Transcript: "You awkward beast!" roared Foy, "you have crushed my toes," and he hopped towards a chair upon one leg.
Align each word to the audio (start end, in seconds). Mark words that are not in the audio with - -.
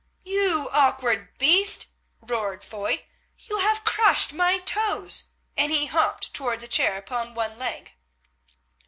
"You 0.23 0.67
awkward 0.71 1.37
beast!" 1.37 1.89
roared 2.21 2.63
Foy, 2.63 3.05
"you 3.37 3.59
have 3.59 3.83
crushed 3.83 4.33
my 4.33 4.57
toes," 4.57 5.25
and 5.55 5.71
he 5.71 5.85
hopped 5.85 6.33
towards 6.33 6.63
a 6.63 6.67
chair 6.67 6.97
upon 6.97 7.35
one 7.35 7.59
leg. 7.59 7.91